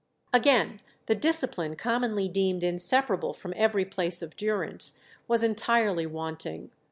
Again, 0.33 0.79
the 1.05 1.13
discipline 1.13 1.75
commonly 1.75 2.27
deemed 2.27 2.63
inseparable 2.63 3.33
from 3.35 3.53
every 3.55 3.85
place 3.85 4.23
of 4.23 4.35
durance 4.35 4.97
was 5.27 5.43
entirely 5.43 6.07
wanting. 6.07 6.71